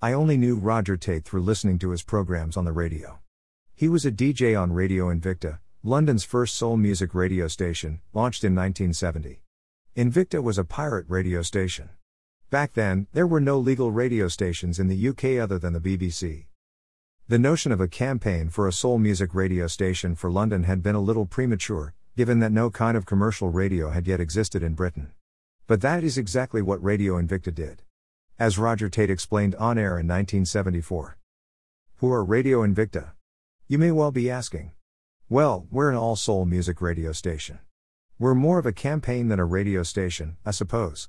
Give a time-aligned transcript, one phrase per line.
[0.00, 3.18] I only knew Roger Tate through listening to his programs on the radio.
[3.74, 8.54] He was a DJ on Radio Invicta, London's first soul music radio station, launched in
[8.54, 9.42] 1970.
[9.96, 11.88] Invicta was a pirate radio station.
[12.48, 16.46] Back then, there were no legal radio stations in the UK other than the BBC.
[17.26, 20.94] The notion of a campaign for a soul music radio station for London had been
[20.94, 25.10] a little premature, given that no kind of commercial radio had yet existed in Britain.
[25.66, 27.82] But that is exactly what Radio Invicta did.
[28.40, 31.18] As Roger Tate explained on air in 1974.
[31.96, 33.10] Who are Radio Invicta?
[33.66, 34.70] You may well be asking.
[35.28, 37.58] Well, we're an all soul music radio station.
[38.16, 41.08] We're more of a campaign than a radio station, I suppose.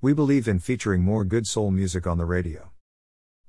[0.00, 2.70] We believe in featuring more good soul music on the radio.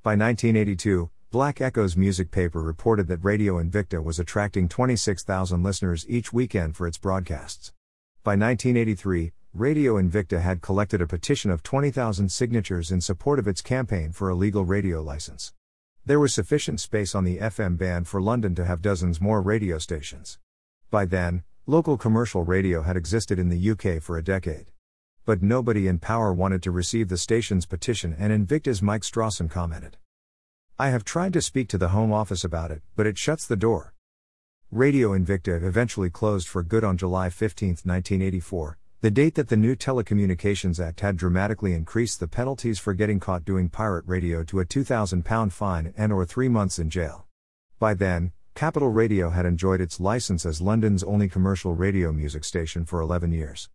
[0.02, 6.34] By 1982, Black Echoes music paper reported that Radio Invicta was attracting 26,000 listeners each
[6.34, 7.74] weekend for its broadcasts.
[8.22, 13.62] By 1983, Radio Invicta had collected a petition of 20,000 signatures in support of its
[13.62, 15.54] campaign for a legal radio license.
[16.06, 19.78] There was sufficient space on the FM band for London to have dozens more radio
[19.78, 20.38] stations.
[20.92, 24.66] By then, local commercial radio had existed in the UK for a decade.
[25.24, 29.96] But nobody in power wanted to receive the station's petition, and Invicta's Mike Strawson commented.
[30.78, 33.56] I have tried to speak to the Home Office about it, but it shuts the
[33.56, 33.94] door.
[34.72, 39.76] Radio Invicta eventually closed for good on July 15, 1984, the date that the new
[39.76, 44.66] Telecommunications Act had dramatically increased the penalties for getting caught doing pirate radio to a
[44.66, 47.26] £2,000 fine and or 3 months in jail.
[47.80, 52.86] By then, Capital Radio had enjoyed its license as London's only commercial radio music station
[52.86, 53.70] for 11 years.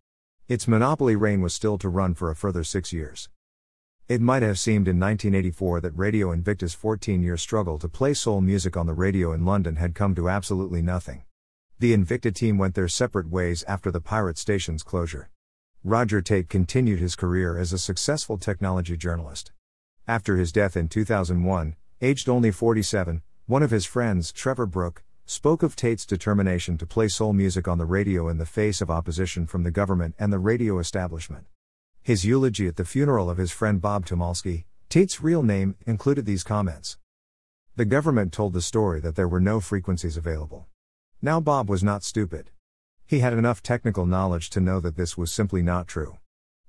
[0.47, 3.27] Its monopoly reign was still to run for a further 6 years.
[4.07, 8.39] It might have seemed in 1984 that Radio Invicta's 14 year struggle to play soul
[8.39, 11.23] music on the radio in London had come to absolutely nothing.
[11.79, 15.31] The Invicta team went their separate ways after the pirate station's closure.
[15.83, 19.51] Roger Tate continued his career as a successful technology journalist.
[20.07, 25.63] After his death in 2001, aged only 47, one of his friends, Trevor Brooke, spoke
[25.63, 29.47] of Tate's determination to play soul music on the radio in the face of opposition
[29.47, 31.47] from the government and the radio establishment.
[32.05, 36.43] His eulogy at the funeral of his friend Bob Tomalski, Tate's real name, included these
[36.43, 36.99] comments.
[37.77, 40.67] The government told the story that there were no frequencies available.
[41.19, 42.51] Now Bob was not stupid.
[43.07, 46.19] He had enough technical knowledge to know that this was simply not true.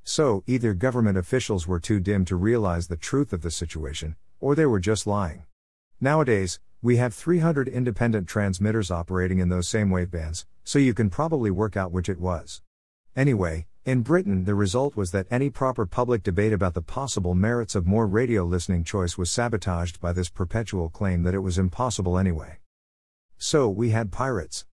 [0.03, 4.55] So, either government officials were too dim to realize the truth of the situation, or
[4.55, 5.45] they were just lying.
[6.01, 11.51] Nowadays, we have 300 independent transmitters operating in those same wavebands, so you can probably
[11.51, 12.63] work out which it was.
[13.15, 17.77] Anyway, in Britain, the result was that any proper public debate about the possible merits
[17.77, 22.19] of more radio listening choice was sabotaged by this perpetual claim that it was impossible
[22.19, 22.59] anyway.
[23.39, 24.67] So, we had pirates.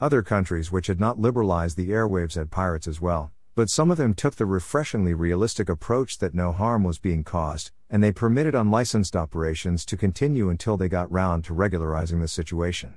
[0.00, 3.98] Other countries which had not liberalized the airwaves had pirates as well, but some of
[3.98, 8.56] them took the refreshingly realistic approach that no harm was being caused, and they permitted
[8.56, 12.94] unlicensed operations to continue until they got round to regularizing the situation.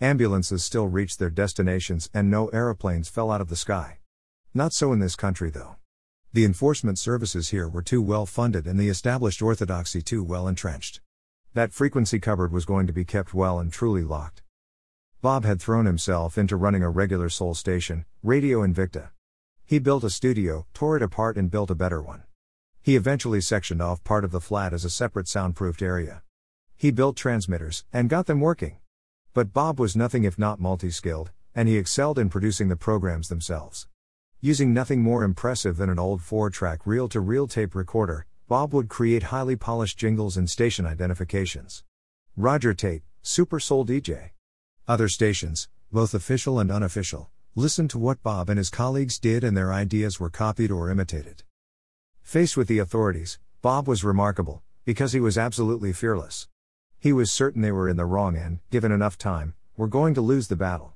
[0.00, 3.98] Ambulances still reached their destinations and no aeroplanes fell out of the sky.
[4.54, 5.76] Not so in this country though.
[6.34, 11.00] The enforcement services here were too well funded and the established orthodoxy too well entrenched.
[11.54, 14.42] That frequency cupboard was going to be kept well and truly locked.
[15.22, 19.10] Bob had thrown himself into running a regular soul station, Radio Invicta.
[19.64, 22.24] He built a studio, tore it apart, and built a better one.
[22.82, 26.22] He eventually sectioned off part of the flat as a separate soundproofed area.
[26.76, 28.78] He built transmitters, and got them working.
[29.32, 33.28] But Bob was nothing if not multi skilled, and he excelled in producing the programs
[33.28, 33.86] themselves.
[34.44, 38.74] Using nothing more impressive than an old 4 track reel to reel tape recorder, Bob
[38.74, 41.84] would create highly polished jingles and station identifications.
[42.36, 44.30] Roger Tate, Super Soul DJ.
[44.88, 49.56] Other stations, both official and unofficial, listened to what Bob and his colleagues did and
[49.56, 51.44] their ideas were copied or imitated.
[52.20, 56.48] Faced with the authorities, Bob was remarkable, because he was absolutely fearless.
[56.98, 60.20] He was certain they were in the wrong and, given enough time, were going to
[60.20, 60.94] lose the battle.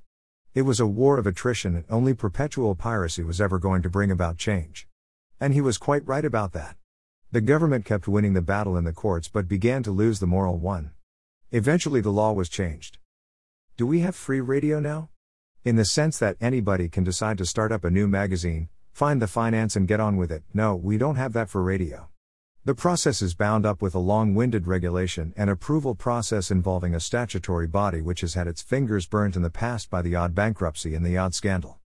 [0.57, 4.11] It was a war of attrition and only perpetual piracy was ever going to bring
[4.11, 4.89] about change.
[5.39, 6.77] And he was quite right about that.
[7.31, 10.57] The government kept winning the battle in the courts but began to lose the moral
[10.57, 10.93] one.
[11.53, 12.97] Eventually the law was changed.
[13.77, 15.11] Do we have free radio now?
[15.63, 19.27] In the sense that anybody can decide to start up a new magazine, find the
[19.27, 20.43] finance and get on with it.
[20.55, 22.09] No, we don't have that for radio.
[22.67, 26.99] The process is bound up with a long winded regulation and approval process involving a
[26.99, 30.97] statutory body which has had its fingers burnt in the past by the odd bankruptcy
[30.97, 31.79] and the odd scandal.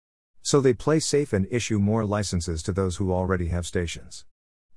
[0.40, 4.24] So they play safe and issue more licenses to those who already have stations.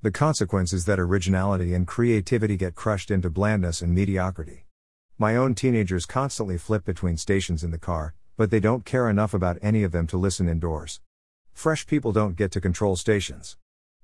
[0.02, 4.66] The consequence is that originality and creativity get crushed into blandness and mediocrity.
[5.20, 9.36] My own teenagers constantly flip between stations in the car, but they don't care enough
[9.36, 11.00] about any of them to listen indoors.
[11.54, 13.56] Fresh people don't get to control stations.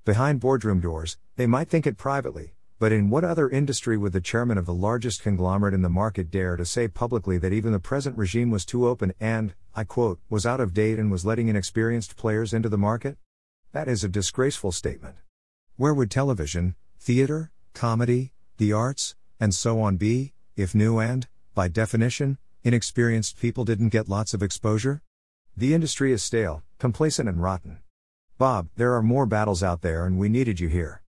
[0.07, 4.21] Behind boardroom doors, they might think it privately, but in what other industry would the
[4.21, 7.79] chairman of the largest conglomerate in the market dare to say publicly that even the
[7.81, 11.49] present regime was too open and, I quote, was out of date and was letting
[11.49, 13.17] inexperienced players into the market?
[13.73, 15.17] That is a disgraceful statement.
[15.75, 21.67] Where would television, theater, comedy, the arts, and so on be, if new and, by
[21.67, 25.01] definition, inexperienced people didn't get lots of exposure?
[25.57, 27.79] The industry is stale, complacent, and rotten.
[28.37, 31.01] Bob, there are more battles out there and we needed you here.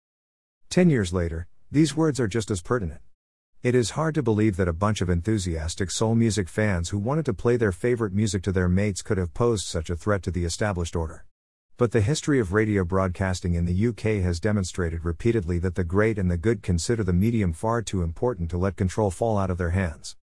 [0.70, 3.02] Ten years later, these words are just as pertinent.
[3.62, 7.26] It is hard to believe that a bunch of enthusiastic soul music fans who wanted
[7.26, 10.30] to play their favorite music to their mates could have posed such a threat to
[10.30, 11.26] the established order.
[11.76, 16.18] But the history of radio broadcasting in the UK has demonstrated repeatedly that the great
[16.18, 19.58] and the good consider the medium far too important to let control fall out of
[19.58, 20.16] their hands.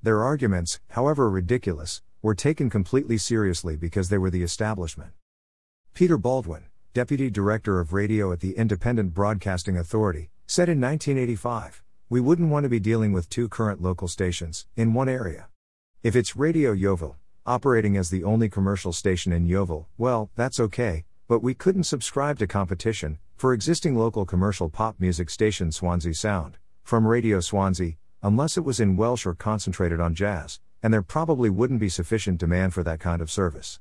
[0.00, 5.10] Their arguments, however ridiculous, were taken completely seriously because they were the establishment.
[5.94, 12.18] Peter Baldwin, Deputy Director of Radio at the Independent Broadcasting Authority, said in 1985 We
[12.18, 15.48] wouldn't want to be dealing with two current local stations, in one area.
[16.02, 21.04] If it's Radio Yeovil, operating as the only commercial station in Yeovil, well, that's okay,
[21.28, 26.56] but we couldn't subscribe to competition for existing local commercial pop music station Swansea Sound
[26.84, 31.50] from Radio Swansea, unless it was in Welsh or concentrated on jazz, and there probably
[31.50, 33.78] wouldn't be sufficient demand for that kind of service.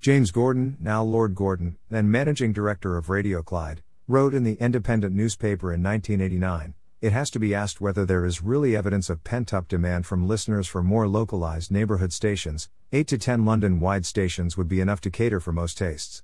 [0.00, 5.14] James Gordon, now Lord Gordon, then managing director of Radio Clyde, wrote in the Independent
[5.14, 9.52] newspaper in 1989 it has to be asked whether there is really evidence of pent
[9.52, 12.70] up demand from listeners for more localized neighborhood stations.
[12.90, 16.22] 8 to 10 London wide stations would be enough to cater for most tastes.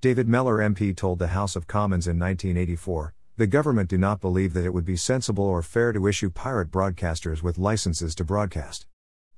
[0.00, 4.52] David Mellor MP told the House of Commons in 1984 the government do not believe
[4.54, 8.86] that it would be sensible or fair to issue pirate broadcasters with licenses to broadcast.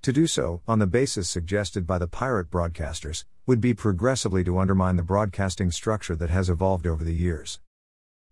[0.03, 4.59] To do so, on the basis suggested by the pirate broadcasters, would be progressively to
[4.59, 7.61] undermine the broadcasting structure that has evolved over the years.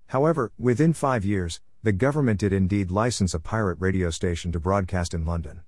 [0.07, 5.13] However, within five years, the government did indeed license a pirate radio station to broadcast
[5.13, 5.61] in London.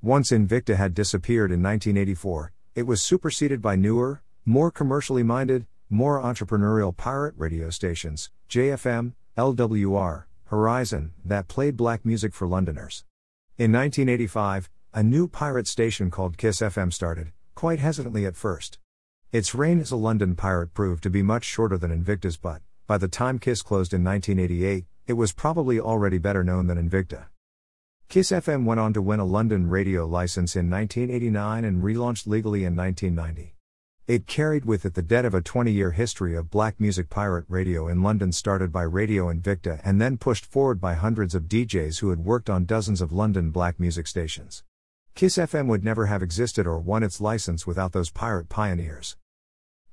[0.00, 6.22] Once Invicta had disappeared in 1984, it was superseded by newer, more commercially minded, more
[6.22, 13.04] entrepreneurial pirate radio stations, JFM, LWR, Horizon, that played black music for Londoners.
[13.58, 18.78] In 1985, a new pirate station called Kiss FM started, quite hesitantly at first.
[19.30, 22.98] Its reign as a London pirate proved to be much shorter than Invicta's, but, by
[22.98, 27.24] the time Kiss closed in 1988, it was probably already better known than Invicta.
[28.10, 32.64] Kiss FM went on to win a London radio license in 1989 and relaunched legally
[32.66, 33.54] in 1990.
[34.06, 37.46] It carried with it the debt of a 20 year history of black music pirate
[37.48, 42.00] radio in London, started by Radio Invicta and then pushed forward by hundreds of DJs
[42.00, 44.64] who had worked on dozens of London black music stations.
[45.14, 49.16] Kiss FM would never have existed or won its license without those pirate pioneers.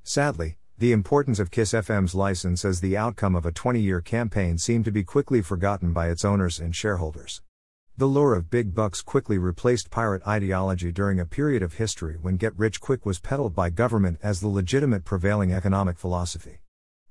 [0.04, 4.57] Sadly, the importance of KISS FM's license as the outcome of a 20 year campaign
[4.57, 7.42] seemed to be quickly forgotten by its owners and shareholders.
[7.98, 12.38] The lure of big bucks quickly replaced pirate ideology during a period of history when
[12.38, 16.62] get rich quick was peddled by government as the legitimate prevailing economic philosophy.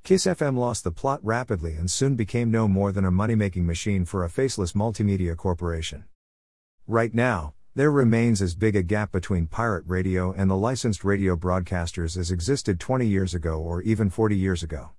[0.02, 3.66] KISS FM lost the plot rapidly and soon became no more than a money making
[3.66, 6.04] machine for a faceless multimedia corporation.
[6.86, 11.36] Right now, there remains as big a gap between pirate radio and the licensed radio
[11.36, 14.90] broadcasters as existed 20 years ago or even 40 years ago.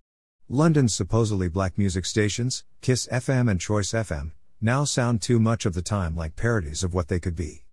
[0.47, 4.31] London's supposedly black music stations, Kiss FM and Choice FM,
[4.61, 7.65] now sound too much of the time like parodies of what they could be.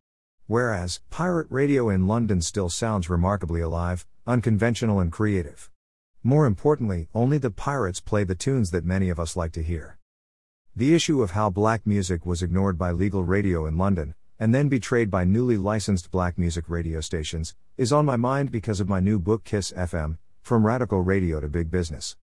[0.49, 5.71] Whereas, pirate radio in London still sounds remarkably alive, unconventional, and creative.
[6.25, 9.99] More importantly, only the pirates play the tunes that many of us like to hear.
[10.75, 14.69] The issue of how black music was ignored by legal radio in London, and then
[14.69, 19.01] betrayed by newly licensed black music radio stations, is on my mind because of my
[19.01, 22.17] new book Kiss FM From Radical Radio to Big Business.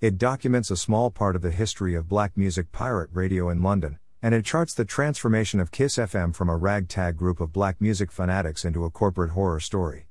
[0.00, 3.98] It documents a small part of the history of black music pirate radio in London,
[4.22, 8.10] and it charts the transformation of Kiss FM from a ragtag group of black music
[8.10, 10.06] fanatics into a corporate horror story.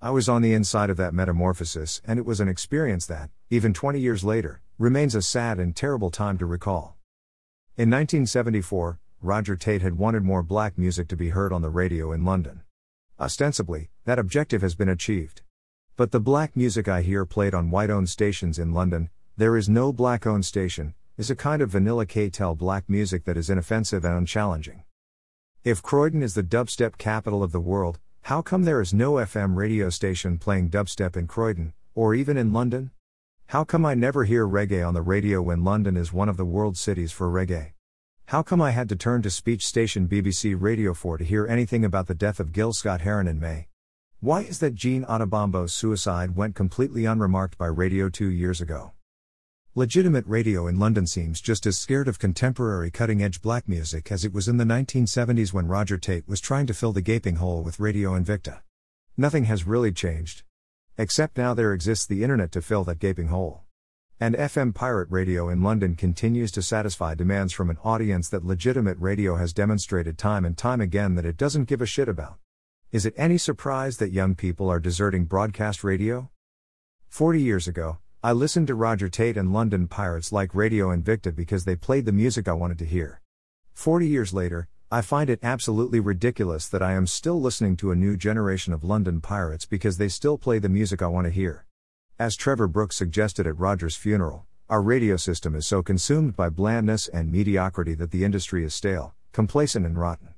[0.00, 3.72] I was on the inside of that metamorphosis, and it was an experience that, even
[3.72, 6.96] 20 years later, remains a sad and terrible time to recall.
[7.76, 12.12] In 1974, Roger Tate had wanted more black music to be heard on the radio
[12.12, 12.62] in London.
[13.18, 15.42] Ostensibly, that objective has been achieved.
[15.96, 19.68] But the black music I hear played on white owned stations in London, there is
[19.68, 24.04] no black owned station, is a kind of vanilla K-tel black music that is inoffensive
[24.04, 24.84] and unchallenging.
[25.64, 29.56] If Croydon is the dubstep capital of the world, how come there is no FM
[29.56, 32.92] radio station playing dubstep in Croydon, or even in London?
[33.46, 36.44] How come I never hear reggae on the radio when London is one of the
[36.44, 37.72] world's cities for reggae?
[38.30, 41.84] How come I had to turn to speech station BBC Radio 4 to hear anything
[41.84, 43.68] about the death of Gil Scott Heron in May?
[44.18, 48.90] Why is that Jean Adebambo's suicide went completely unremarked by Radio 2 years ago?
[49.76, 54.24] Legitimate radio in London seems just as scared of contemporary cutting edge black music as
[54.24, 57.62] it was in the 1970s when Roger Tate was trying to fill the gaping hole
[57.62, 58.58] with Radio Invicta.
[59.16, 60.42] Nothing has really changed.
[60.98, 63.65] Except now there exists the internet to fill that gaping hole.
[64.18, 68.96] And FM pirate radio in London continues to satisfy demands from an audience that legitimate
[68.98, 72.38] radio has demonstrated time and time again that it doesn't give a shit about.
[72.90, 76.30] Is it any surprise that young people are deserting broadcast radio?
[77.08, 81.66] 40 years ago, I listened to Roger Tate and London Pirates like Radio Invicta because
[81.66, 83.20] they played the music I wanted to hear.
[83.74, 87.94] 40 years later, I find it absolutely ridiculous that I am still listening to a
[87.94, 91.66] new generation of London Pirates because they still play the music I want to hear.
[92.18, 97.08] As Trevor Brooks suggested at Roger's funeral, our radio system is so consumed by blandness
[97.08, 100.30] and mediocrity that the industry is stale, complacent, and rotten.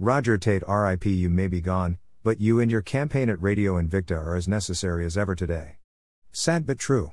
[0.00, 4.16] Roger Tate, RIP, you may be gone, but you and your campaign at Radio Invicta
[4.16, 5.76] are as necessary as ever today.
[6.32, 7.12] Sad but true.